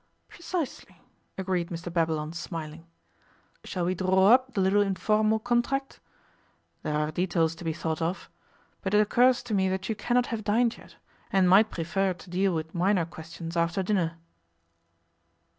'Precisely,' 0.29 0.99
agreed 1.37 1.69
Mr 1.69 1.93
Babylon 1.93 2.33
smiling. 2.33 2.87
'Shall 3.63 3.85
we 3.85 3.93
draw 3.93 4.31
up 4.33 4.55
the 4.55 4.59
little 4.59 4.81
informal 4.81 5.37
contract? 5.37 5.99
There 6.81 6.95
are 6.97 7.11
details 7.11 7.53
to 7.53 7.63
be 7.63 7.71
thought 7.71 8.01
of. 8.01 8.27
But 8.81 8.95
it 8.95 8.99
occurs 8.99 9.43
to 9.43 9.53
me 9.53 9.69
that 9.69 9.89
you 9.89 9.95
cannot 9.95 10.25
have 10.33 10.43
dined 10.43 10.79
yet, 10.79 10.95
and 11.31 11.47
might 11.47 11.69
prefer 11.69 12.13
to 12.15 12.29
deal 12.31 12.55
with 12.55 12.73
minor 12.73 13.05
questions 13.05 13.55
after 13.55 13.83
dinner. 13.83 14.17